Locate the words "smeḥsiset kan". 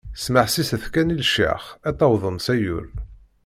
0.23-1.11